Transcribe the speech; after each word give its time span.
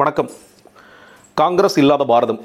வணக்கம். 0.00 0.28
காங்கிரஸ் 1.40 1.76
இல்லாத 1.80 2.02
பாரதம். 2.10 2.38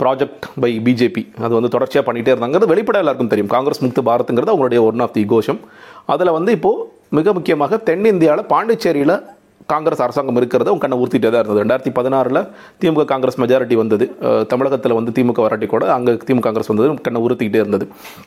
project 0.00 0.46
by 0.62 0.70
BJP 0.86 1.22
அது 1.44 1.52
வந்து 1.56 1.70
தொடர்ச்சியாக 1.74 2.04
பண்ணிகிட்டே 2.06 2.32
இருந்தாங்கிறது 2.32 2.70
வெளிப்படையாக 2.72 3.02
எல்லாருக்கும் 3.02 3.30
தெரியும். 3.32 3.50
காங்கிரஸ் 3.52 3.82
முக்து 3.84 4.02
பாரத்ங்கிறது 4.08 4.52
அவங்களுடைய 4.52 4.80
ஒன் 4.86 5.02
ஆஃப் 5.04 5.12
தி 5.16 5.22
கோஷம். 5.32 5.60
அதில் 6.14 6.32
வந்து 6.36 6.52
இப்போது 6.56 6.86
மிக 7.18 7.32
முக்கியமாக 7.36 7.78
தென்னிந்தியாவில் 7.88 8.48
பாண்டிச்சேரியில் 8.52 9.14
காங்கிரஸ் 9.72 10.02
அரசாங்கம் 10.04 10.38
இருக்கிறத 10.40 10.68
உங்க 10.74 10.82
கண்ணை 10.84 10.96
ஊற்றிட்டே 11.02 11.28
தான் 11.32 11.42
இருந்தது. 11.42 11.60
ரெண்டாயிரத்தி 11.62 11.92
பதினாறில் 11.98 12.40
திமுக 12.82 13.02
காங்கிரஸ் 13.10 13.38
மெஜாரிட்டி 13.42 13.76
வந்தது. 13.80 14.04
தமிழகத்தில் 14.52 14.94
வந்து 14.98 15.12
திமுக 15.16 15.40
வராட்டி 15.46 15.66
கூட 15.72 15.84
அங்கே 15.96 16.12
திமுக 16.28 16.44
காங்கிரஸ் 16.46 16.70
வந்தது 16.72 16.88
கண்ணை 17.06 17.20
உறுத்திக்கிட்டே 17.26 17.60
இருந்தது. 17.64 17.84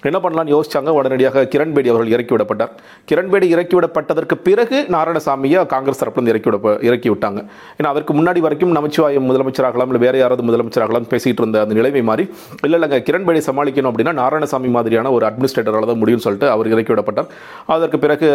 என்ன 0.09 0.19
பண்ணலாம்னு 0.25 0.53
யோசிச்சாங்க 0.55 0.89
உடனடியாக 0.99 1.45
கிரண்பேடி 1.55 1.91
அவர்கள் 1.93 2.13
இறக்கி 2.15 2.33
விடப்பட்டார். 2.35 2.71
கிரண்பேடி 3.11 3.49
இறக்கி 3.55 3.75
விடப்பட்டதற்கு 3.77 4.37
பிறகு 4.47 4.79
நாராயணசாமியை 4.95 5.61
காங்கிரஸ் 5.73 6.01
தரப்புலேருந்து 6.03 6.33
இறக்கி 6.35 6.49
விட 6.49 6.75
இறக்கி 6.89 7.09
விட்டாங்க. 7.13 7.39
ஏன்னா 7.77 7.91
அதற்கு 7.93 8.13
முன்னாடி 8.19 8.39
வரைக்கும் 8.47 8.75
நமச்சிவாயம் 8.79 9.27
முதலமைச்சராகலாம் 9.31 9.91
இல்லை 9.91 10.01
வேற 10.05 10.15
யாராவது 10.23 10.45
முதலமைச்சராகலாம் 10.49 11.09
பேசிட்டு 11.13 11.41
இருந்த 11.43 11.59
அந்த 11.65 11.75
நிலைமை 11.79 12.03
மாறி 12.11 12.25
இல்லை 12.65 12.77
இல்லைங்க 12.79 12.99
கிரண்பேடி 13.09 13.43
சமாளிக்கணும் 13.49 13.91
அப்படின்னா 13.93 14.15
நாராயணசாமி 14.21 14.71
மாதிரியான 14.77 15.11
ஒரு 15.17 15.25
அட்மினிஸ்ட்ரேட்டரால் 15.29 15.89
தான் 15.91 16.01
முடியும்னு 16.03 16.25
சொல்லிட்டு 16.27 16.49
அவர் 16.55 16.71
இறக்கி 16.73 16.93
விடப்பட்டார். 16.93 17.29
அதற்கு 17.75 17.97
பிறகு 18.05 18.29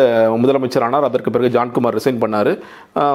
முதலமைச்சரானார். 0.45 1.09
அதற்கு 1.11 1.33
பிறகு 1.35 1.51
ஜான்குமார் 1.57 1.97
ரிசைன் 1.99 2.23
பண்ணார். 2.25 2.53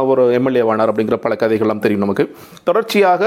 ஒரு 0.07 0.33
எம்எல்ஏ 0.33 0.61
வாணர் 0.61 0.89
அப்படிங்கிற 0.89 1.17
பல 1.17 1.33
கதைகள்லாம் 1.35 1.81
தெரியும் 1.81 2.03
நமக்கு. 2.03 2.23
தொடர்ச்சியாக 2.63 3.23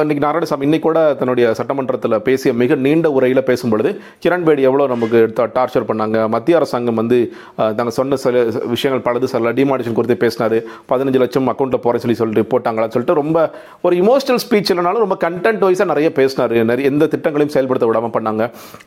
இன்னைக்கு 0.00 0.22
நாராயணசாமி 0.24 0.62
இன்னைக்கு 0.62 0.86
கூட 0.86 1.00
தன்னுடைய 1.14 1.46
சட்டமன்றத்தில் 1.54 1.88
பேசிய 2.20 2.52
மிக 2.54 2.74
நீண்ட 2.80 3.08
உரையில் 3.16 3.42
பேசும்பொழுது 3.46 3.90
கிரண்பேடி 4.24 4.62
எவ்வளோ 4.68 4.86
நமக்கு 4.86 5.18
டார்ச்சர் 5.56 5.88
பண்ணாங்க. 5.90 6.16
மத்திய 6.34 6.56
அரசாங்கம் 6.56 6.98
வந்து 7.00 7.18
அஹ், 7.58 7.72
தாங்க 7.76 7.92
சொன்ன 7.92 8.16
சில 8.16 8.42
விஷயங்கள் 8.72 9.04
பலது 9.06 9.28
சில 9.32 9.52
டிமாடிஷன் 9.52 9.96
குறித்து 9.98 10.16
பேசினார். 10.18 10.56
பதினஞ்சு 10.90 11.20
லட்சம் 11.22 11.50
அக்கௌண்ட்டில் 11.52 11.82
போகிறேன் 11.84 12.04
சொல்லி 12.04 12.18
சொல்லிட்டு 12.20 12.44
போட்டாங்களான்னு 12.52 12.94
சொல்லிட்டு 12.96 13.18
ரொம்ப 13.20 13.38
ஒரு 13.84 13.96
இமோஷனல் 14.02 14.42
ஸ்பீச் 14.44 14.72
இல்லைனாலும் 14.72 15.04
ரொம்ப 15.04 15.18
கண்டென்ட் 15.24 15.64
வைஸாக 15.64 15.88
நிறைய 15.92 16.10
பேசினாரு. 16.18 16.38
நிறைய 16.64 16.92
எந்த 16.92 17.10
திட்டங்களையும் 17.14 17.54
செயல்படுத்த 17.54 17.88
விடாமல் 17.88 18.14
பண்ணாங்க. 18.16 18.42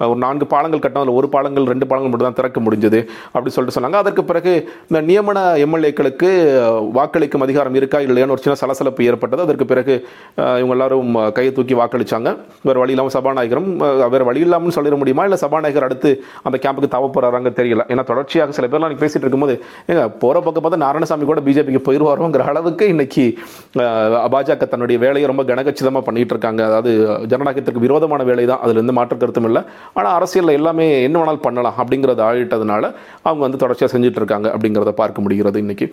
ஒரு 0.07 0.19
நான்கு 0.19 0.47
பாலங்கள் 0.53 0.81
கட்டினோம் 0.81 1.05
அதில் 1.05 1.19
ஒரு 1.19 1.29
பாலங்கள் 1.29 1.67
ரெண்டு 1.67 1.87
பாலங்கள் 1.87 2.11
மட்டும் 2.11 2.29
தான் 2.29 2.39
திறக்க 2.39 2.59
முடிஞ்சது 2.61 3.01
அப்படி 3.33 3.53
சொல்லிட்டு 3.53 3.77
சொன்னாங்க. 3.77 3.99
அதற்கு 4.03 4.23
பிறகு 4.25 4.53
இந்த 4.89 5.01
நியமன 5.07 5.37
எம்எல்ஏக்களுக்கு 5.65 6.31
வாக்களிக்கும் 7.03 7.45
அதிகாரம் 7.47 7.77
இருக்கா 7.81 8.01
இல்லையான்னு 8.07 8.35
ஒரு 8.37 8.45
சின்ன 8.45 8.57
சலசலப்பு 8.63 9.07
ஏற்பட்டது. 9.11 9.41
அதற்கு 9.47 9.67
பிறகு 9.71 9.95
இவங்க 10.61 10.75
எல்லாரும் 10.77 11.13
கையை 11.37 11.53
தூக்கி 11.59 11.75
வாக்களிச்சாங்க. 11.79 12.29
வேறு 12.67 12.81
வழி 12.83 12.93
இல்லாமல் 12.95 13.15
சபாநாயகரும் 13.17 13.69
வேறு 14.13 14.27
வழி 14.29 14.41
இல்லாமல் 14.47 14.75
சொல்லிட 14.77 14.97
முடியுமா? 15.01 15.23
இல்லை 15.27 15.39
சபாநாயகர் 15.45 15.87
அடுத்து 15.87 16.11
அந்த 16.47 16.57
கேம்புக்கு 16.65 16.89
தவ 16.95 17.07
போகிறாங்க 17.15 17.51
தெரியல. 17.59 17.83
ஏன்னா 17.93 18.03
தொடர்ச்சியாக 18.11 18.55
சில 18.57 18.67
பேர்லாம் 18.71 18.89
இன்னைக்கு 18.89 19.05
பேசிகிட்டு 19.05 19.25
இருக்கும்போது 19.25 19.55
ஏங்க 19.91 20.03
போகிற 20.23 20.41
பக்கம் 20.47 20.65
பார்த்தா 20.65 20.81
நாராயணசாமி 20.85 21.27
கூட 21.31 21.41
பிஜேபிக்கு 21.47 21.81
போயிடுவாரோங்கிற 21.87 22.45
அளவுக்கு 22.51 22.87
இன்னைக்கு 22.93 23.25
பாஜக 24.35 24.67
தன்னுடைய 24.73 24.97
வேலையை 25.05 25.27
ரொம்ப 25.31 25.45
கனகச்சிதமாக 25.49 26.03
பண்ணிகிட்டு 26.07 26.33
இருக்காங்க. 26.35 26.61
அதாவது 26.69 26.91
ஜனநாயகத்திற்கு 27.33 27.85
விரோதமான 27.85 28.21
வேலை 28.31 28.45
தான். 28.51 28.61
அதில் 28.65 28.81
எந்த 28.83 28.95
மாற்று 28.99 29.21
கருத்தும் 29.23 29.47
இல்லை. 29.49 29.63
ஆனால் 29.97 30.13
அரசியலில் 30.17 30.57
எல்லாமே 30.59 30.87
என்ன 31.07 31.15
வேணாலும் 31.21 31.45
பண்ணலாம் 31.47 31.77
அப்படிங்கிறத 31.81 32.23
ஆழிட்டதுனால 32.29 32.83
அவங்க 33.27 33.41
வந்து 33.47 33.61
தொடர்ச்சியாக 33.63 33.91
செஞ்சுட்டு 33.95 34.21
இருக்காங்க 34.21 34.47
அப்படிங்கிறத 34.55 34.93
பார்க்க 35.01 35.25
முடிகிறது 35.25 35.57
இன்னைக்கு. 35.65 35.87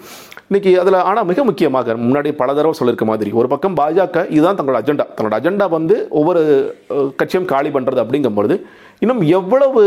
இன்னைக்கு 0.49 0.71
அதில் 0.83 0.99
ஆனால் 1.03 1.25
மிக 1.25 1.45
முக்கியமாக 1.45 1.95
முன்னாடி 1.97 2.33
பல 2.33 2.55
தடவை 2.55 2.73
சொல்லியிருக்க 2.73 3.05
மாதிரி 3.05 3.33
ஒரு 3.33 3.49
பக்கம் 3.49 3.77
பாஜக 3.77 4.27
இதுதான் 4.29 4.59
தங்களோட 4.59 4.81
அஜெண்டா 4.83 5.07
தங்களோட 5.11 5.39
அஜெண்டா 5.41 5.69
வந்து 5.69 6.07
ஒவ்வொரு 6.11 6.43
கட்சியும் 7.17 7.45
காலி 7.45 7.69
பண்ணுறது 7.69 8.03
அப்படிங்கும்பொழுது 8.05 8.57
இன்னும் 8.99 9.21
எவ்வளவு 9.21 9.83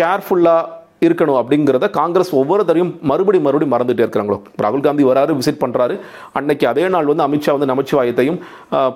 கேர்ஃபுல்லாக 0.00 0.76
இருக்கணும் 1.06 1.38
அப்படிங்கிறத 1.40 1.90
காங்கிரஸ் 1.90 2.34
ஒவ்வொரு 2.34 2.64
தரையும் 2.64 2.92
மறுபடி 3.00 3.38
மறுபடி 3.40 3.66
மறந்துகிட்டே 3.70 4.04
இருக்கிறாங்களோ? 4.04 4.38
ராகுல் 4.62 4.80
காந்தி 4.80 5.04
வராரு 5.04 5.32
விசிட் 5.38 5.60
பண்ணுறாரு 5.60 5.94
அன்னைக்கு 6.32 6.66
அதே 6.68 6.88
நாள் 6.88 7.06
வந்து 7.06 7.24
அமித்ஷா 7.26 7.52
வந்து 7.52 7.68
நமச்சிவாயத்தையும் 7.72 8.38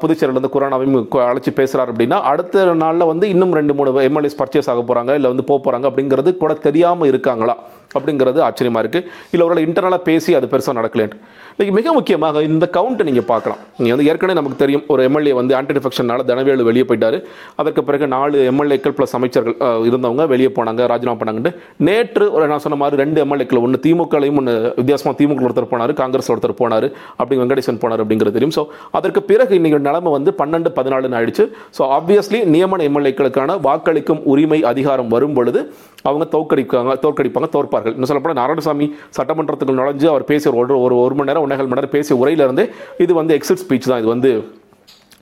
புதுச்சேரியிலேருந்து 0.01 0.53
குரானாவையும் 0.55 0.97
அழைச்சி 1.29 1.51
பேசுகிறார் 1.51 1.93
அப்படின்னா 1.93 2.21
அடுத்த 2.23 2.75
நாளில் 2.75 3.05
வந்து 3.05 3.29
இன்னும் 3.29 3.53
ரெண்டு 3.53 3.75
மூணு 3.75 3.93
எம்எல்ஏஸ் 4.09 4.39
பர்ச்சேஸ் 4.39 4.71
ஆக 4.71 4.81
போகிறாங்க 4.81 5.15
இல்லை 5.15 5.31
வந்து 5.31 5.45
போக 5.45 5.61
போகிறாங்க 5.61 5.89
அப்படிங்கிறது 5.91 6.37
கூட 6.37 6.55
தெரியாமல் 6.55 7.09
இருக்காங்களா? 7.09 7.57
அப்படிங்கிறது 7.95 8.41
ஆச்சரியமாக 8.49 8.83
இருக்குது 8.85 9.07
இல்லை 9.35 9.47
ஒரு 9.49 9.65
இன்டர்னலாக 9.69 10.03
பேசி 10.11 10.31
அது 10.41 10.47
பெருசாக 10.55 10.77
நடக்கலேன்ட்டு 10.81 11.19
இன்னைக்கு 11.53 11.75
மிக 11.79 11.93
முக்கியமாக 11.97 12.43
இந்த 12.49 12.67
கவுண்ட்டை 12.77 13.05
நீங்கள் 13.09 13.27
பார்க்கலாம். 13.31 13.59
நீங்கள் 13.79 13.95
வந்து 13.95 14.07
ஏற்கனவே 14.11 14.37
நமக்கு 14.39 14.59
தெரியும் 14.63 14.85
ஒரு 14.93 15.01
எம்எல்ஏ 15.09 15.33
வந்து 15.39 15.53
ஆன்டி 15.59 15.75
டிஃபெக்ஷனால 15.77 16.25
தனவேலு 16.31 16.65
வெளியே 16.69 16.85
போயிட்டார். 16.91 17.17
அதற்கு 17.61 17.83
பிறகு 17.89 18.07
நாலு 18.15 18.37
எம்எல்ஏக்கள் 18.53 18.95
ப்ளஸ் 18.99 19.15
அமைச்சர்கள் 19.19 19.57
இருந்தவங்க 19.89 20.25
வெளியே 20.33 20.51
போனாங்க 20.59 20.87
ராஜினாமா 20.93 21.19
பண்ணாங்கன்ட்டு. 21.21 21.53
நேற்று 21.89 22.27
ஒரு 22.37 22.47
நான் 22.53 22.65
சொன்ன 22.67 22.79
மாதிரி 22.83 23.01
ரெண்டு 23.03 23.21
எம்எல்ஏக்கள் 23.25 23.63
ஒன்று 23.67 23.81
திமுகலையும் 23.87 24.39
ஒன்று 24.43 24.55
வித்தியாசமாக 24.81 25.17
திமுக 25.21 25.47
ஒருத்தர் 25.49 25.71
போனார் 25.75 25.93
காங்கிரஸ் 26.03 26.31
ஒருத்தர் 26.35 26.57
போனார் 26.63 26.89
அப்படி 27.21 27.39
வெங்கடேசன் 27.43 27.81
போனார் 27.85 28.03
அப்படிங்கிறது 28.05 28.37
தெரியும். 28.39 28.57
ஸோ 28.59 28.65
அதற்கு 29.01 29.23
பிறகு 29.33 29.59
இன்றைக்கி 29.61 29.83
நிலைமை 29.91 30.13
வந்து 30.17 30.33
பன்னெண்டு 30.41 30.73
பதினாலுன்னு 30.79 31.19
ஆயிடுச்சு. 31.21 31.47
ஸோ 31.79 31.85
ஆப்வியஸ்லி 31.99 32.41
நியமன 32.55 32.87
எம்எல்ஏக்களுக்கான 32.91 33.59
வாக்களிக்கும் 33.69 34.23
உரிமை 34.33 34.61
அதிகாரம் 34.73 35.13
வரும் 35.17 35.37
பொழுது 35.39 35.63
அவங்க 36.09 36.25
தோற்கடிப்பாங்க 36.35 36.95
தோற்கடிப்பாங்க 37.03 37.49
தோற்பார்கள் 37.53 37.81
இன்னும் 37.91 38.11
சொல்லப்போனால் 38.11 38.41
நாராயணசாமி 38.43 38.87
சட்டமன்றத்துக்கு 39.19 39.79
நுழைஞ்சு 39.81 40.07
அவர் 40.07 40.25
பேசிய 40.25 40.55
ஒரு 40.55 40.81
ஒரு 40.81 40.97
ஒரு 40.97 41.15
மணி 41.15 41.29
நேரம் 41.29 41.43
ஒன்றே 41.43 41.57
மணி 41.57 41.75
நேரம் 41.75 41.91
பேசிய 41.91 42.27
உரையிலிருந்து 42.27 42.73
இது 42.99 43.15
வந்து 43.15 43.37
எக்ஸிட் 43.37 43.63
ஸ்பீச் 43.67 43.91
தான். 43.91 43.99
இது 43.99 44.07
வந்து 44.07 44.61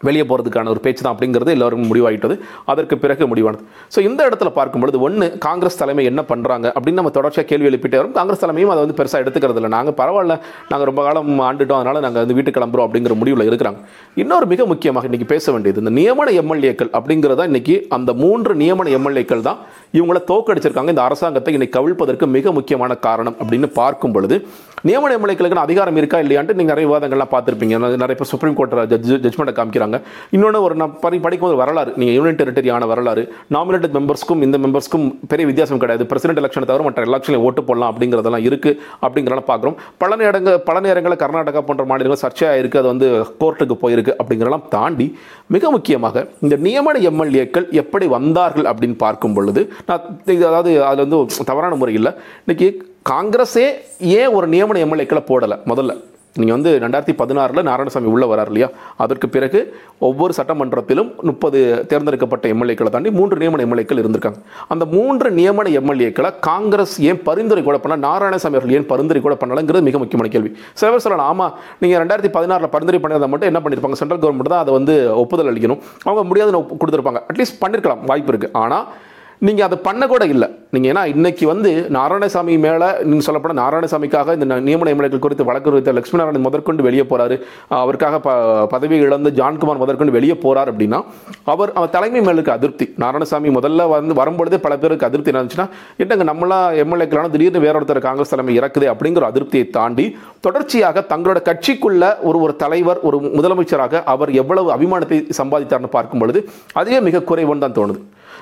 வெளியே 0.09 0.25
போகிறதுக்கான 0.29 0.71
ஒரு 0.75 0.81
பேச்சு 0.85 1.03
தான் 1.05 1.15
அப்படிங்கிறது 1.15 1.51
எல்லாரும் 1.57 1.87
முடிவாயிட்டது. 1.91 2.35
அதற்கு 2.73 2.97
பிறகு 3.03 3.29
முடிவானது. 3.33 3.63
ஸோ 3.95 3.99
இந்த 4.09 4.21
இடத்துல 4.29 4.51
பார்க்கும் 4.59 4.83
பொழுது 4.83 4.99
ஒன்று 5.07 5.27
காங்கிரஸ் 5.47 5.79
தலைமை 5.81 6.05
என்ன 6.11 6.21
பண்ணுறாங்க 6.31 6.67
அப்படின்னு 6.77 7.01
நம்ம 7.01 7.13
தொடர்ச்சியாக 7.17 7.47
கேள்வி 7.51 7.69
எழுப்பிட்டே 7.71 7.99
வரும் 8.01 8.15
காங்கிரஸ் 8.19 8.43
தலைமையும் 8.45 8.73
அதை 8.75 8.81
வந்து 8.85 8.97
பெருசாக 9.01 9.23
எடுத்துக்கிறது 9.25 9.61
இல்லை 9.63 9.71
நாங்கள் 9.77 9.97
பரவாயில்ல 10.01 10.37
நாங்கள் 10.71 10.89
ரொம்ப 10.91 11.03
காலம் 11.09 11.43
ஆண்டுட்டோம் 11.49 11.81
அதனால் 11.81 12.01
நாங்கள் 12.07 12.23
வந்து 12.25 12.37
வீட்டுக்கு 12.39 12.59
கிளம்புறோம் 12.59 12.87
அப்படிங்கிற 12.89 13.17
முடிவில் 13.23 13.47
இருக்கிறாங்க. 13.51 13.81
இன்னொரு 14.23 14.49
மிக 14.53 14.67
முக்கியமாக 14.73 15.11
இன்றைக்கி 15.11 15.29
பேச 15.35 15.53
வேண்டியது 15.57 15.83
இந்த 15.85 15.93
நியமன 15.99 16.35
எம்எல்ஏக்கள் 16.43 16.93
அப்படிங்கிறதா 17.01 17.47
இன்றைக்கி 17.51 17.77
அந்த 17.99 18.11
மூன்று 18.23 18.55
நியமன 18.63 18.95
எம்எல்ஏக்கள் 19.01 19.47
தான் 19.49 19.61
இவங்களை 19.99 20.23
தோக்கடிச்சிருக்காங்க. 20.33 20.91
இந்த 20.95 21.05
அரசாங்கத்தை 21.09 21.55
இன்னைக்கு 21.59 21.77
கவிழ்ப்பதற்கு 21.79 22.29
மிக 22.39 22.53
முக்கியமான 22.59 22.93
காரணம் 23.07 23.39
அப்படின்னு 23.43 23.71
பார்க்கும் 23.81 24.17
பொழுது 24.17 24.39
நியமன 24.89 25.15
எம்எல்ஏக்களுக்கு 25.19 25.65
அதிகாரம் 25.67 25.99
இருக்கா 26.01 26.19
இல்லையான்ட்டு 26.25 26.57
நீங்கள் 26.59 26.75
நிறைய 26.75 26.87
விவாதங்கள்லாம் 26.89 27.33
பார்த்துருப்பீங்க. 27.33 27.75
நிறைய 28.03 28.17
பேர் 28.21 28.31
சுப்ரீம் 28.33 28.57
கோர்ட்டில் 28.59 28.87
ஜட்ஜ் 28.93 29.11
ஜட்மெண்ட்டை 29.25 29.55
காமிக்கிறாங்க. 29.59 29.90
இன்னொன்று 30.37 30.63
ஒரு 30.67 30.75
நான் 30.83 30.95
படி 31.05 31.19
படிக்கும்போது 31.25 31.57
ஒரு 31.57 31.63
வரலாறு. 31.63 31.93
நீங்கள் 32.01 32.17
யூனியன் 32.19 32.41
டெரிட்டரியான 32.41 32.89
வரலாறு. 32.93 33.25
நாமினேட்டட் 33.57 33.95
மெம்பர்ஸ்க்கும் 33.99 34.43
இந்த 34.49 34.59
மெம்பர்ஸ்க்கும் 34.65 35.07
பெரிய 35.33 35.47
வித்தியாசம் 35.51 35.83
கிடையாது. 35.85 36.07
பிரசிடென்ட் 36.13 36.43
எலெக்ஷனை 36.43 36.69
தவிர 36.71 36.87
மற்ற 36.89 37.07
எலெக்ஷனில் 37.11 37.45
ஓட்டு 37.49 37.65
போடலாம் 37.69 37.93
அப்படிங்கிறதெல்லாம் 37.93 38.47
இருக்குது 38.49 38.79
அப்படிங்கிறத 39.05 39.45
பார்க்குறோம் 39.51 39.79
பல 40.05 40.17
நேரங்கள் 40.23 40.59
பல 40.69 40.77
நேரங்களில் 40.87 41.23
கர்நாடகா 41.25 41.63
போன்ற 41.69 41.85
மாநிலங்கள் 41.93 42.23
சர்ச்சையாக 42.25 42.61
இருக்குது 42.63 42.83
அது 42.83 42.93
வந்து 42.95 43.09
கோர்ட்டுக்கு 43.43 43.77
போயிருக்கு 43.85 44.15
அப்படிங்கிறலாம் 44.21 44.67
தாண்டி 44.77 45.09
மிக 45.57 45.71
முக்கியமாக 45.77 46.27
இந்த 46.45 46.55
நியமன 46.67 47.01
எம்எல்ஏக்கள் 47.11 47.67
எப்படி 47.83 48.07
வந்தார்கள் 48.17 48.69
அப்படின்னு 48.73 48.97
பார்க்கும் 49.05 49.35
பொழுது 49.39 49.63
நான் 49.89 50.07
அதாவது 50.51 50.71
அது 50.91 51.01
வந்து 51.05 51.19
தவறான 51.51 51.75
முறை 51.81 51.95
இல்லை. 52.01 52.13
இன்னைக்கு 52.45 52.69
காங்கிரஸே 53.11 53.67
ஏன் 54.21 54.35
ஒரு 54.39 54.47
நியமன 54.55 54.81
எம்எல்ஏக்களை 54.87 55.23
போடலை 55.31 55.57
முதல்ல? 55.71 55.93
நீங்கள் 56.39 56.57
வந்து 56.57 56.71
ரெண்டாயிரத்தி 56.83 57.15
பதினாறில் 57.21 57.67
நாராயணசாமி 57.69 58.09
உள்ளே 58.13 58.27
வரார் 58.33 58.51
இல்லையா? 58.51 58.69
அதற்கு 59.05 59.27
பிறகு 59.35 59.61
ஒவ்வொரு 60.09 60.33
சட்டமன்றத்திலும் 60.39 61.11
முப்பது 61.29 61.61
தேர்ந்தெடுக்கப்பட்ட 61.91 62.45
எம்எல்ஏக்களை 62.55 62.91
தாண்டி 62.95 63.11
மூன்று 63.17 63.41
நியமன 63.43 63.65
எம்எல்ஏக்கள் 63.67 64.01
இருந்திருக்காங்க. 64.03 64.39
அந்த 64.75 64.85
மூன்று 64.95 65.31
நியமன 65.39 65.73
எம்எல்ஏக்களை 65.81 66.31
காங்கிரஸ் 66.49 66.95
ஏன் 67.09 67.21
பரிந்துரை 67.29 67.65
கூட 67.69 67.79
பண்ண 67.85 67.99
நாராயணசாமி 68.07 68.59
அவர்கள் 68.59 68.77
ஏன் 68.79 68.89
பரிந்துரை 68.93 69.23
கூட 69.27 69.37
பண்ணலங்கிறது 69.43 69.87
மிக 69.89 69.99
முக்கியமான 70.05 70.31
கேள்வி. 70.37 70.53
சிலவர் 70.81 71.05
சொல்லலாம் 71.07 71.31
ஆமாம் 71.35 71.53
நீங்கள் 71.83 72.03
ரெண்டாயிரத்தி 72.05 72.33
பதினாறில் 72.39 72.75
பரிந்துரை 72.77 73.01
பண்ணதை 73.05 73.31
மட்டும் 73.35 73.51
என்ன 73.53 73.63
பண்ணியிருப்பாங்க 73.67 74.01
சென்ட்ரல் 74.03 74.25
கவர்மெண்ட் 74.25 74.55
தான் 74.55 74.65
அதை 74.65 74.75
வந்து 74.79 74.97
ஒப்புதல் 75.25 75.53
அளிக்கணும். 75.53 75.83
அவங்க 76.09 76.25
முடியாதுன்னு 76.33 76.65
கொடுத்துருப்பாங்க. 76.83 77.23
அட்லீஸ்ட் 77.33 77.63
பண்ணியிருக்கலாம் 77.65 78.05
வாய்ப்பு 78.13 78.33
இருக்குது 78.35 78.57
ஆனால் 78.65 78.87
நீங்கள் 79.43 79.65
அதை 79.65 79.79
பண்ண 79.83 80.07
கூட 80.07 80.25
இல்லை. 80.25 80.49
நீங்கள் 80.71 80.91
ஏன்னா 80.93 81.07
இன்னைக்கு 81.07 81.47
வந்து 81.47 81.87
நாராயணசாமி 81.93 82.59
மேலே 82.59 82.89
நீங்கள் 83.03 83.27
சொல்லப்பட 83.27 83.53
நாராயணசாமிக்காக 83.53 84.35
இந்த 84.35 84.45
ந- 84.47 84.59
நியமன 84.61 84.91
எம்எல்ஏக்கள் 84.95 85.19
குறித்து 85.19 85.45
வழக்கு 85.45 85.71
குறித்த 85.71 85.93
லட்சுமி 85.93 86.19
நாராயணன் 86.19 86.47
முதற்கொண்டு 86.47 86.83
வெளியே 86.83 87.03
போறாரு. 87.03 87.37
அவருக்காக 87.69 88.21
ப 88.21 88.31
பதவி 88.67 88.97
இழந்து 88.97 89.31
ஜான்குமார் 89.31 89.77
முதற்கொண்டு 89.77 90.13
வெளியே 90.13 90.35
போகிறார் 90.35 90.75
அப்படின்னா 90.75 90.99
அவர் 91.45 91.73
அவர் 91.73 91.91
தலைமை 91.91 92.21
மேலுக்கு 92.21 92.49
அதிருப்தி. 92.49 92.95
நாராயணசாமி 92.99 93.51
முதல்ல 93.59 93.89
வந்து 93.89 94.15
வரும்பொழுதே 94.15 94.59
பல 94.59 94.79
பேருக்கு 94.79 95.07
அதிருப்தி 95.07 95.31
இருந்துச்சுன்னா 95.31 95.67
என்னங்க 95.97 96.25
நம்மளா 96.25 96.61
எம்எல்ஏக்களான 96.85 97.31
திடீர்னு 97.31 97.61
வேற 97.61 97.81
ஒருத்தர் 97.81 97.99
காங்கிரஸ் 97.99 98.29
தலைமை 98.29 98.59
இறக்குது 98.59 98.95
அப்படிங்கிற 98.95 99.21
அதிருப்தியை 99.23 99.71
தாண்டி 99.71 100.07
தொடர்ச்சியாக 100.41 101.07
தங்களோட 101.09 101.41
கட்சிக்குள்ள 101.43 102.05
ஒரு 102.23 102.41
ஒரு 102.41 102.57
தலைவர் 102.57 103.01
ஒரு 103.01 103.19
முதலமைச்சராக 103.19 104.03
அவர் 104.05 104.31
எவ்வளவு 104.33 104.77
அபிமானத்தை 104.77 105.31
சம்பாதித்தார்னு 105.43 105.87
பார்க்கும் 105.91 106.19
பொழுது 106.19 106.43
அதுவே 106.73 107.01
மிக 107.01 107.19
குறைவுன்னு 107.19 107.59
தான் 107.59 107.79
தோணுது. 107.81 108.01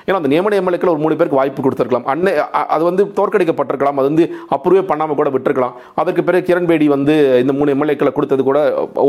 ஏன்னா 0.09 0.19
அந்த 0.19 0.29
நியமன 0.31 0.57
எம்எல்ஏக்கள் 0.59 0.91
ஒரு 0.93 1.01
மூணு 1.03 1.17
பேருக்கு 1.17 1.39
வாய்ப்பு 1.39 1.63
கொடுத்துருக்கலாம். 1.65 2.05
அன்னை 2.11 2.31
அது 2.75 2.83
வந்து 2.89 3.03
தோற்கடிக்கப்பட்டிருக்கலாம். 3.17 3.97
அது 4.01 4.07
வந்து 4.11 4.25
அப்ரூவே 4.55 4.83
பண்ணாமல் 4.91 5.19
கூட 5.19 5.29
விட்டுருக்கலாம். 5.35 5.75
அதற்கு 6.01 6.21
பிறகு 6.27 6.47
கிரண்பேடி 6.49 6.85
வந்து 6.95 7.15
இந்த 7.43 7.53
மூணு 7.57 7.73
எம்எல்ஏக்களை 7.75 8.13
கொடுத்தது 8.17 8.43
கூட 8.49 8.59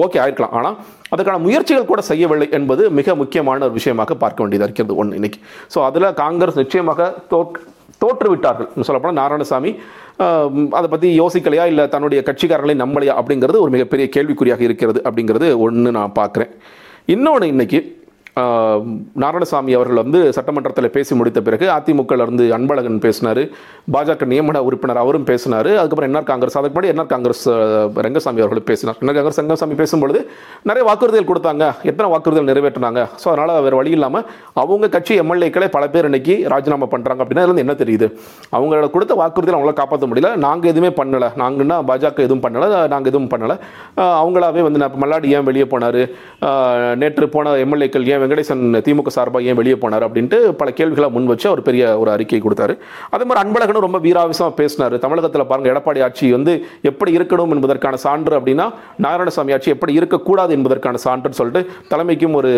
ஓகே 0.05 0.21
ஆயிருக்கலாம். 0.25 0.55
ஆனால் 0.61 0.77
அதுக்கான 1.15 1.41
முயற்சிகள் 1.47 1.91
கூட 1.93 2.03
செய்யவில்லை 2.11 2.49
என்பது 2.59 2.83
மிக 2.99 3.15
முக்கியமான 3.23 3.65
ஒரு 3.69 3.77
விஷயமாக 3.81 4.17
பார்க்க 4.25 4.45
வேண்டியதாக 4.45 4.69
இருக்கிறது 4.69 4.97
ஒன்று 5.03 5.19
இன்னைக்கு. 5.21 5.41
ஸோ 5.75 5.79
அதில் 5.89 6.09
காங்கிரஸ் 6.23 6.61
நிச்சயமாக 6.63 7.07
தோற் 7.33 7.61
தோற்றுவிட்டார்கள். 8.03 8.69
சொல்லப்போனால் 8.89 9.19
நாராயணசாமி 9.21 9.71
அதை 10.79 10.87
பற்றி 10.93 11.09
யோசிக்கலையா? 11.21 11.65
இல்லை 11.73 11.85
தன்னுடைய 11.95 12.21
கட்சிக்காரர்களை 12.29 12.77
நம்பலையா? 12.83 13.15
அப்படிங்கிறது 13.21 13.59
ஒரு 13.65 13.73
மிகப்பெரிய 13.77 14.07
கேள்விக்குறியாக 14.17 14.63
இருக்கிறது 14.69 15.01
அப்படிங்கிறது 15.09 15.49
ஒன்று 15.67 15.91
நான் 15.99 16.15
பார்க்குறேன். 16.21 16.53
இன்னொன்று 17.15 17.47
இன்னைக்கு 17.53 17.79
நாராயணசாமி 19.23 19.73
அவர்கள் 19.79 20.01
வந்து 20.03 20.19
சட்டமன்றத்தில் 20.37 20.91
பேசி 20.97 21.13
முடித்த 21.19 21.39
பிறகு 21.47 21.67
அதிமுகலேருந்து 21.77 22.45
அன்பழகன் 22.57 23.01
பேசினார். 23.05 23.41
பாஜக 23.95 24.27
நியமன 24.33 24.63
உறுப்பினர் 24.67 25.01
அவரும் 25.03 25.27
பேசினார். 25.31 25.71
அதுக்கப்புறம் 25.81 26.09
என்ஆர் 26.11 26.29
காங்கிரஸ் 26.31 26.59
அதுக்கு 26.61 26.75
முன்னாடி 26.77 26.93
என்ஆர் 26.95 27.11
காங்கிரஸ் 27.15 27.45
ரங்கசாமி 28.07 28.43
அவர்கள் 28.45 28.67
பேசினார். 28.71 28.99
என்ஆர் 29.03 29.17
காங்கிரஸ் 29.19 29.41
ரங்கசாமி 29.43 29.77
பேசும்பொழுது 29.83 30.21
நிறைய 30.71 30.85
வாக்குறுதிகள் 30.91 31.29
கொடுத்தாங்க. 31.31 31.65
எத்தனை 31.91 32.09
வாக்குறுதிகள் 32.15 32.49
நிறைவேற்றினாங்க. 32.51 33.03
ஸோ 33.23 33.27
அதனால் 33.33 33.63
வேறு 33.67 33.79
வழி 33.81 33.93
இல்லாமல் 33.99 34.25
அவங்க 34.65 34.93
கட்சி 34.97 35.15
எம்எல்ஏக்களே 35.25 35.69
பல 35.77 35.85
பேர் 35.97 36.09
இன்னைக்கு 36.11 36.37
ராஜினாமா 36.55 36.89
பண்ணுறாங்க 36.95 37.21
அப்படின்னா 37.25 37.45
இதுலேருந்து 37.47 37.65
என்ன 37.67 37.77
தெரியுது? 37.83 38.09
அவங்களோட 38.57 38.89
கொடுத்த 38.97 39.13
வாக்குறுதியில் 39.23 39.59
அவங்களால 39.59 39.77
காப்பாற்ற 39.83 40.07
முடியல. 40.13 40.33
நாங்கள் 40.47 40.73
எதுவுமே 40.75 40.93
பண்ணலை. 41.01 41.31
நாங்கன்னா 41.45 41.79
பாஜக 41.91 42.27
எதுவும் 42.29 42.45
பண்ணலை. 42.47 42.69
நாங்கள் 42.95 43.13
எதுவும் 43.13 43.31
பண்ணலை. 43.35 43.57
அவங்களாவே 44.23 44.63
வந்து 44.69 44.83
நான் 44.85 44.99
மல்லாடி 45.05 45.29
ஏன் 45.37 45.47
வெளியே 45.51 45.69
போனார்? 45.75 46.01
நேற்று 47.03 47.29
போன 47.37 47.57
எம்எல்ஏக்கள் 47.67 48.07
ஏன் 48.13 48.20
வெங்கடேசன் 48.23 48.63
திமுக 48.87 49.13
சார்பாக 49.17 49.49
ஏன் 49.51 49.59
வெளியே 49.61 49.77
போனார் 49.85 50.07
அப்படின்ட்டு 50.09 50.39
பல 50.61 50.69
கேள்விகளை 50.79 51.09
முன் 51.17 51.29
வச்சு 51.33 51.47
அவர் 51.51 51.63
பெரிய 51.69 51.85
ஒரு 52.03 52.11
அறிக்கை 52.15 52.41
கொடுத்தாரு. 52.47 52.77
அதே 53.15 53.25
மாதிரி 53.29 53.43
அன்பழகனும் 53.45 53.87
ரொம்ப 53.87 54.01
வீராவிசமாக 54.07 54.55
பேசினார். 54.61 54.97
தமிழகத்தில் 55.05 55.49
பாருங்க 55.53 55.73
எடப்பாடி 55.75 56.03
ஆட்சி 56.09 56.33
வந்து 56.37 56.55
எப்படி 56.91 57.13
இருக்கணும் 57.19 57.55
என்பதற்கான 57.57 58.01
சான்று 58.07 58.39
அப்படின்னா 58.41 58.69
நாராயணசாமி 59.07 59.55
ஆட்சி 59.57 59.75
எப்படி 59.77 59.95
இருக்கக்கூடாது 60.01 60.55
என்பதற்கான 60.59 61.03
சான்றுன்னு 61.07 61.41
சொல்லிட்டு 61.41 61.63
தலைமைக்கும் 61.93 62.37
ஒரு 62.41 62.53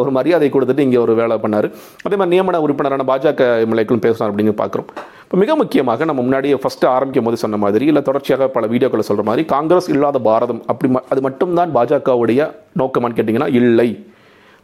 ஒரு 0.00 0.10
மரியாதை 0.18 0.50
கொடுத்துட்டு 0.54 0.86
இங்கே 0.86 1.00
ஒரு 1.04 1.14
வேலை 1.20 1.36
பண்ணார். 1.44 1.68
அதே 2.06 2.16
மாதிரி 2.18 2.34
நியமன 2.34 2.60
உறுப்பினரான 2.66 3.06
பாஜக 3.12 3.46
எம்எல்ஏக்களும் 3.66 4.04
பேசினார் 4.06 4.30
அப்படின்னு 4.32 4.60
பார்க்குறோம் 4.62 4.90
இப்போ 5.24 5.38
மிக 5.40 5.54
முக்கியமாக 5.60 6.04
நம்ம 6.08 6.20
முன்னாடியே 6.26 6.56
ஃபஸ்ட்டு 6.60 6.86
ஆரம்பிக்கும் 6.92 7.26
போது 7.26 7.38
சொன்ன 7.42 7.58
மாதிரி 7.64 7.84
இல்லை 7.90 8.02
தொடர்ச்சியாக 8.06 8.46
பல 8.54 8.66
வீடியோக்களை 8.74 9.04
சொல்கிற 9.08 9.24
மாதிரி 9.28 9.42
காங்கிரஸ் 9.54 9.88
இல்லாத 9.94 10.18
பாரதம் 10.28 10.62
அப்படி 10.72 10.88
அது 11.14 11.20
மட்டும்தான் 11.26 11.74
பாஜகவுடைய 11.76 12.46
நோக்கமான்னு 12.80 13.18
கேட்டிங்கன்னா 13.18 13.50
இல்லை. 13.58 13.88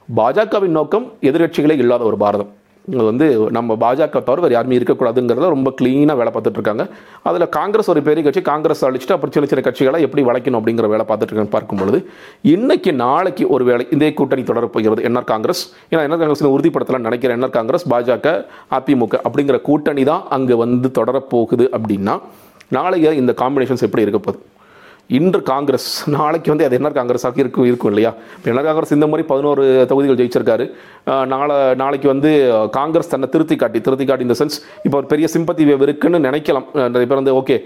பாஜகவின் 0.08 0.76
நோக்கம் 0.76 1.04
எதிர்க்கட்சிகளே 1.28 1.74
இல்லாத 1.82 2.02
ஒரு 2.08 2.16
பாரதம். 2.22 2.50
இது 2.92 3.04
வந்து 3.08 3.26
நம்ம 3.56 3.74
பாஜக 3.82 4.20
தவிர 4.24 4.40
வேறு 4.44 4.54
யாருமே 4.56 4.76
இருக்கக்கூடாதுங்கிறத 4.78 5.46
ரொம்ப 5.54 5.68
க்ளீனாக 5.78 6.16
வேலை 6.20 6.30
பார்த்துட்டு 6.32 6.58
இருக்காங்க. 6.60 6.84
அதில் 7.28 7.46
காங்கிரஸ் 7.56 7.88
ஒரு 7.92 8.00
பெரிய 8.08 8.22
கட்சி 8.26 8.42
காங்கிரஸ் 8.50 8.82
அழிச்சிட்டு 8.88 9.14
அப்புறம் 9.16 9.34
சின்ன 9.34 9.48
சின்ன 9.50 9.62
கட்சிகளை 9.68 10.00
எப்படி 10.06 10.22
வளைக்கணும் 10.28 10.60
அப்படிங்கிற 10.60 10.88
வேலை 10.94 11.04
பார்த்துட்டு 11.10 11.32
இருக்காங்க 11.32 11.54
பார்க்கும் 11.56 11.80
பொழுது 11.82 12.00
இன்னைக்கு 12.54 12.92
நாளைக்கு 13.04 13.46
ஒரு 13.56 13.66
வேளை 13.70 13.86
இந்த 13.96 14.12
கூட்டணி 14.20 14.44
தொடர 14.50 14.68
போகிறது 14.76 15.06
என்ஆர் 15.10 15.30
காங்கிரஸ். 15.32 15.62
ஏன்னா 15.90 16.04
என்ஆர் 16.06 16.22
காங்கிரஸ் 16.22 16.46
உறுதிப்படுத்தலாம் 16.56 17.06
நினைக்கிறேன் 17.08 17.38
என்ஆர் 17.38 17.56
காங்கிரஸ் 17.58 17.86
பாஜக 17.94 18.36
அதிமுக 18.78 19.22
அப்படிங்கிற 19.28 19.58
கூட்டணி 19.70 20.04
தான் 20.12 20.24
அங்கே 20.38 20.58
வந்து 20.64 20.90
தொடரப்போகுது 21.00 21.66
அப்படின்னா 21.78 22.16
நாளைக்கு 22.76 23.20
இந்த 23.22 23.34
காம்பினேஷன்ஸ் 23.44 23.86
எப்படி 23.88 24.04
இருக்க 24.04 24.20
போகுது? 24.26 24.40
இன்று 25.18 25.40
காங்கிரஸ் 25.50 25.88
நாளைக்கு 26.14 26.52
வந்து 26.52 26.66
அது 26.66 26.76
என்ன 26.78 26.90
காங்கிரஸாக 26.98 27.40
இருக்கும் 27.42 27.66
இருக்கும் 27.70 27.90
இல்லையா? 27.92 28.12
இப்போ 28.36 28.48
என்ன 28.52 28.62
காங்கிரஸ் 28.66 28.94
இந்த 28.96 29.06
மாதிரி 29.12 29.24
பதினோரு 29.32 29.64
தொகுதிகள் 29.90 30.18
ஜெயிச்சிருக்காரு. 30.20 30.66
நாளை 31.32 31.56
நாளைக்கு 31.82 32.08
வந்து 32.12 32.30
காங்கிரஸ் 32.78 33.12
தன்னை 33.12 33.28
திருத்தி 33.34 33.56
காட்டி 33.62 33.80
திருத்தி 33.88 34.06
காட்டி 34.10 34.26
இந்த 34.28 34.36
சென்ஸ் 34.40 34.56
இப்போ 34.86 34.96
ஒரு 35.00 35.10
பெரிய 35.12 35.28
சிம்பத்தி 35.34 35.66
வேவ் 35.70 35.84
இருக்குன்னு 35.88 36.24
நினைக்கலாம். 36.28 36.66
நிறைய 36.94 37.06
பேர் 37.10 37.22
வந்து 37.22 37.36
ஓகே 37.42 37.58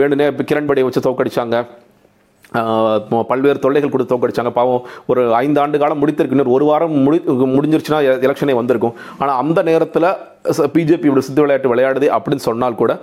வேணுனே 0.00 0.28
இப்போ 0.34 0.46
கிரண்பேடியை 0.52 0.86
வச்சு 0.88 1.06
தோக்கடிச்சாங்க. 1.08 1.58
பல்வேறு 3.30 3.62
தொல்லைகள் 3.62 3.92
கொடுத்து 3.92 4.12
தோக்கடிச்சாங்க. 4.12 4.50
பாவம் 4.58 4.84
ஒரு 5.10 5.22
ஐந்து 5.42 5.60
ஆண்டு 5.62 5.80
காலம் 5.82 6.00
முடித்திருக்குன்னு 6.02 6.54
ஒரு 6.56 6.64
வாரம் 6.68 6.94
முடி 7.06 7.18
முடிஞ்சிருச்சுன்னா 7.54 8.00
எலெக்ஷனே 8.26 8.54
வந்திருக்கும். 8.58 8.94
ஆனால் 9.20 9.38
அந்த 9.42 9.62
நேரத்தில் 9.70 10.08
பிஜேபி 10.74 11.08
இப்படி 11.08 11.24
சித்து 11.28 11.44
விளையாட்டு 11.44 11.72
விளையாடுது 11.72 12.08
அப்படின்னு 12.16 12.46
சொன்னால் 12.48 12.80
கூட 12.82 12.94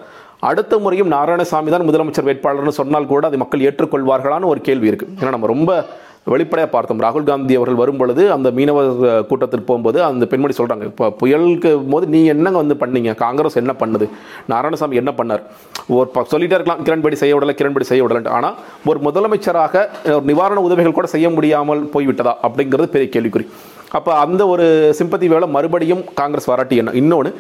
அடுத்த 0.42 0.78
முறையும் 0.78 1.12
நாராயணசாமி 1.12 1.44
தான் 1.50 1.88
முதலமைச்சர் 1.90 2.28
வேட்பாளர்னு 2.30 2.78
சொன்னால் 2.80 3.06
கூட 3.06 3.28
அதை 3.28 3.40
மக்கள் 3.40 3.60
ஏற்றுக்கொள்வார்களான்னு 3.60 4.46
ஒரு 4.46 4.62
கேள்வி 4.62 4.90
இருக்குது 4.90 5.10
ஏன்னா 5.20 5.30
நம்ம 5.30 5.46
ரொம்ப 5.46 5.86
வெளிப்படையாக 6.24 6.78
பார்த்தோம். 6.78 7.00
ராகுல் 7.00 7.28
காந்தி 7.28 7.56
அவர்கள் 7.56 7.78
வரும் 7.78 7.98
பொழுது 7.98 8.32
அந்த 8.32 8.52
மீனவர் 8.52 8.86
கூட்டத்தில் 8.86 9.26
கூட்டத்திற்கு 9.28 9.66
போகும்போது 9.66 10.04
அந்த 10.04 10.26
பெண்மணி 10.26 10.54
சொல்கிறாங்க 10.58 10.84
இப்போ 10.84 11.14
புயலுக்கு 11.22 11.90
போது 11.90 12.08
நீ 12.08 12.26
என்னங்க 12.26 12.58
வந்து 12.64 12.76
பண்ணீங்க? 12.76 13.16
காங்கிரஸ் 13.16 13.56
என்ன 13.56 13.74
பண்ணுது? 13.80 14.10
நாராயணசாமி 14.50 14.94
என்ன 14.94 15.14
பண்ணார்? 15.18 15.42
ஒரு 15.88 16.08
ப- 16.08 16.28
சொல்லிட்டே 16.32 16.58
இருக்கலாம். 16.58 16.86
கிரண்பேடி 16.86 17.14
செய்ய 17.14 17.38
விடலை 17.38 17.56
கிரண்பேடி 17.56 17.82
செய்ய 17.82 18.06
விடலன்ட்டு. 18.06 18.28
ஆனால் 18.28 18.56
ஒரு 18.86 19.00
முதலமைச்சராக 19.00 19.86
ஒரு 20.06 20.22
நிவாரண 20.22 20.62
உதவிகள் 20.62 20.92
கூட 20.92 21.08
செய்ய 21.08 21.30
முடியாமல் 21.30 21.84
போய்விட்டதா? 21.84 22.34
அப்படிங்கிறது 22.44 22.86
பெரிய 22.86 23.10
கேள்விக்குறி. 23.16 23.48
அப்போ 23.92 24.14
அந்த 24.14 24.48
ஒரு 24.48 24.96
சிம்பத்தி 24.98 25.28
வேலை 25.28 25.48
மறுபடியும் 25.48 26.04
காங்கிரஸ் 26.14 26.46
வராட்டி 26.46 26.76
என்ன? 26.76 26.92
இன்னொன்று 26.92 27.36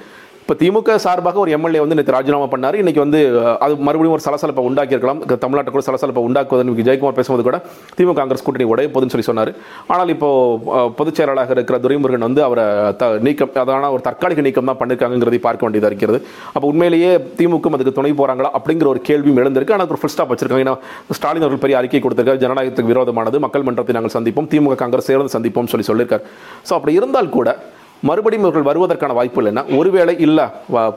இப்போ 0.52 0.64
திமுக 0.64 0.94
சார்பாக 1.04 1.38
ஒரு 1.42 1.52
எம்எல்ஏ 1.56 1.82
வந்து 1.82 1.96
நேற்று 1.98 2.14
ராஜினாமா 2.16 2.48
பண்ணார். 2.54 2.76
இன்னைக்கு 2.80 3.02
வந்து 3.04 3.20
அது 3.66 3.74
மறுபடியும் 3.88 4.16
ஒரு 4.16 4.24
சலசலப்பை 4.26 4.64
உண்டாக்கியிருக்கலாம். 4.70 5.20
தமிழ்நாட்டை 5.44 5.72
கூட 5.76 5.84
சலசலப்பை 5.88 6.22
உண்டாக்குவது 6.28 6.64
இன்னைக்கு 6.64 6.86
ஜெயக்குமார் 6.88 7.16
பேசும்போது 7.20 7.44
கூட 7.48 7.58
திமுக 7.98 8.16
காங்கிரஸ் 8.20 8.44
கூட்டணி 8.48 8.66
உடைய 8.72 8.90
போதுன்னு 8.96 9.14
சொல்லி 9.14 9.28
சொன்னார். 9.30 9.52
ஆனால் 9.94 10.12
இப்போ 10.16 10.30
பொதுச் 11.00 11.18
செயலாளராக 11.20 11.56
இருக்கிற 11.58 11.80
துரைமுருகன் 11.86 12.28
வந்து 12.28 12.44
அவரை 12.48 12.66
த 13.02 13.10
நீக்கம் 13.28 13.54
அதான 13.64 13.92
ஒரு 13.96 14.04
தற்காலிக 14.10 14.46
நீக்கம் 14.48 14.70
தான் 14.72 14.80
பண்ணிருக்காங்கிறதை 14.82 15.42
பார்க்க 15.48 15.68
வேண்டியதாக 15.68 15.92
இருக்கிறது. 15.94 16.22
அப்போ 16.56 16.66
உண்மையிலேயே 16.74 17.14
திமுக 17.40 17.76
அதுக்கு 17.80 17.98
துணை 18.02 18.14
போகிறாங்களா 18.22 18.52
அப்படிங்கிற 18.60 18.90
ஒரு 18.94 19.02
கேள்வியும் 19.10 19.42
எழுந்திருக்கு. 19.44 19.78
ஆனால் 19.78 19.96
ஒரு 19.96 20.04
ஃபுல் 20.04 20.16
ஸ்டாப் 20.16 20.34
வச்சிருக்காங்க. 20.34 20.66
ஏன்னா 20.68 20.78
ஸ்டாலின் 21.20 21.46
அவர்கள் 21.48 21.66
பெரிய 21.66 21.78
அறிக்கை 21.82 22.02
கொடுத்திருக்காரு. 22.08 22.42
ஜனநாயகத்துக்கு 22.46 22.94
விரோதமானது. 22.96 23.40
மக்கள் 23.48 23.68
மன்றத்தை 23.70 23.96
நாங்கள் 24.00 24.18
சந்திப்போம். 24.20 24.50
திமுக 24.54 24.82
காங்கிரஸ் 24.86 25.12
சேர்ந்து 25.12 25.36
சந்திப்போம் 25.38 25.72
சொல்லி 25.76 25.88
சொல்லியிருக்காரு. 25.92 26.26
ஸோ 26.70 26.74
அப்படி 26.80 27.00
இருந்தால் 27.02 27.36
கூட 27.40 27.52
மறுபடியும் 28.10 28.46
இவர்கள் 28.46 28.68
வருவதற்கான 28.70 29.16
வாய்ப்பு 29.18 29.40
இல்லைன்னா 29.42 29.64
ஒருவேளை 29.80 30.14
இல்லை 30.26 30.46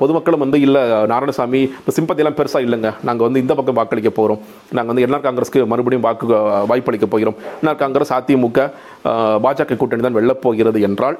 பொதுமக்களும் 0.02 0.42
வந்து 0.44 0.58
இல்லை 0.66 0.82
நாராயணசாமி 1.12 1.60
இப்போ 1.80 1.92
சிம்பத்தியெல்லாம் 1.98 2.38
பெருசாக 2.38 2.66
இல்லைங்க. 2.66 2.90
நாங்கள் 3.08 3.26
வந்து 3.26 3.42
இந்த 3.44 3.54
பக்கம் 3.58 3.78
வாக்களிக்க 3.80 4.10
போகிறோம் 4.18 4.40
நாங்கள் 4.76 4.92
வந்து 4.92 5.04
என்ஆர் 5.06 5.26
காங்கிரஸ்க்கு 5.26 5.62
மறுபடியும் 5.72 6.06
வாக்கு 6.08 6.26
வாய்ப்பளிக்க 6.72 7.08
போகிறோம். 7.14 7.36
என்ஆர் 7.60 7.82
காங்கிரஸ் 7.84 8.14
அதிமுக 8.18 8.66
பாஜக 9.46 9.78
கூட்டணி 9.82 10.04
தான் 10.08 10.18
வெல்லப்போகிறது 10.20 10.80
என்றால் 10.90 11.18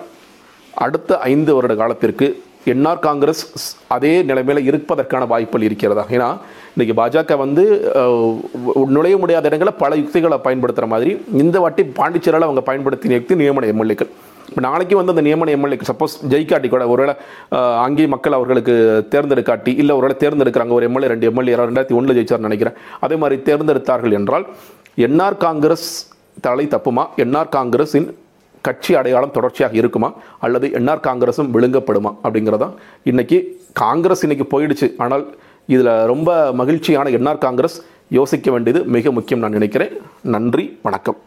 அடுத்த 0.87 1.19
ஐந்து 1.33 1.53
வருட 1.59 1.75
காலத்திற்கு 1.83 2.29
என்ஆர் 2.73 3.05
காங்கிரஸ் 3.07 3.43
அதே 3.95 4.13
நிலைமையில் 4.29 4.69
இருப்பதற்கான 4.71 5.23
வாய்ப்புகள் 5.33 5.67
இருக்கிறதா? 5.69 6.05
ஏன்னா 6.17 6.29
இன்றைக்கி 6.75 6.95
பாஜக 7.01 7.37
வந்து 7.45 7.65
நுழைய 8.97 9.17
முடியாத 9.23 9.51
இடங்களில் 9.51 9.81
பல 9.83 9.97
யுக்திகளை 10.03 10.39
பயன்படுத்துகிற 10.47 10.89
மாதிரி 10.93 11.13
இந்த 11.43 11.59
வாட்டி 11.65 11.85
பாண்டிச்சேரியில் 11.99 12.47
அவங்க 12.49 12.63
பயன்படுத்தின 12.71 13.17
யுக்தி 13.19 13.37
நியமன 13.43 13.69
எம்எல்ஏக்கள். 13.75 14.13
இப்போ 14.55 14.63
நாளைக்கு 14.67 14.95
வந்து 14.99 15.13
அந்த 15.13 15.23
நியமன 15.27 15.53
எம்எல்ஏக்கு 15.57 15.87
சப்போஸ் 15.89 16.13
ஜெயிக்காட்டி 16.33 16.69
கூட 16.73 16.83
ஒருவேளை 16.95 17.15
அங்கேயும் 17.85 18.13
மக்கள் 18.15 18.37
அவர்களுக்கு 18.37 18.75
தேர்ந்தெடுக்காட்டி 19.13 19.73
இல்லை 19.83 19.93
ஒருவேளை 19.99 20.17
தேர்ந்தெடுக்கிறாங்க 20.21 20.73
ஒரு 20.77 20.85
எம்எல்ஏ 20.89 21.09
ரெண்டு 21.13 21.27
எம்எல்ஏ 21.31 21.55
ரெண்டாயிரத்தி 21.61 21.97
ஒன்றில் 21.99 22.17
ஜெயிச்சார்னு 22.19 22.49
நினைக்கிறேன் 22.49 22.77
அதே 23.05 23.17
மாதிரி 23.23 23.37
தேர்ந்தெடுத்தார்கள் 23.49 24.15
என்றால் 24.19 24.45
என்ஆர் 25.07 25.37
காங்கிரஸ் 25.45 25.89
தலை 26.47 26.67
தப்புமா? 26.75 27.05
என்ஆர் 27.25 27.51
காங்கிரஸின் 27.57 28.07
கட்சி 28.69 28.95
அடையாளம் 29.01 29.35
தொடர்ச்சியாக 29.37 29.75
இருக்குமா? 29.81 30.11
அல்லது 30.47 30.69
என்ஆர் 30.81 31.03
காங்கிரஸும் 31.09 31.51
விழுங்கப்படுமா? 31.57 32.13
அப்படிங்கிறதா 32.27 32.69
இன்றைக்கி 33.13 33.41
காங்கிரஸ் 33.85 34.23
இன்னைக்கு 34.29 34.47
போயிடுச்சு. 34.55 34.89
ஆனால் 35.07 35.25
இதில் 35.77 35.93
ரொம்ப 36.13 36.31
மகிழ்ச்சியான 36.61 37.15
என்ஆர் 37.21 37.43
காங்கிரஸ் 37.47 37.77
யோசிக்க 38.19 38.51
வேண்டியது 38.57 38.83
மிக 38.99 39.13
முக்கியம் 39.19 39.43
நான் 39.45 39.59
நினைக்கிறேன். 39.59 39.93
நன்றி 40.37 40.67
வணக்கம். 40.87 41.19